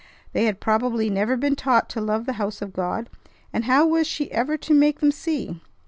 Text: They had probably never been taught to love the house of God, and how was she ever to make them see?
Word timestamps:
They 0.33 0.45
had 0.45 0.59
probably 0.59 1.11
never 1.11 1.37
been 1.37 1.55
taught 1.55 1.87
to 1.89 2.01
love 2.01 2.25
the 2.25 2.33
house 2.41 2.59
of 2.59 2.73
God, 2.73 3.07
and 3.53 3.65
how 3.65 3.85
was 3.85 4.07
she 4.07 4.31
ever 4.31 4.57
to 4.57 4.73
make 4.73 4.99
them 4.99 5.11
see? 5.11 5.61